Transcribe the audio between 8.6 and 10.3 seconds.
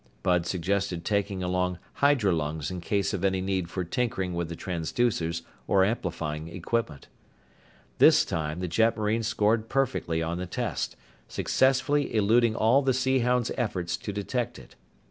the jetmarine scored perfectly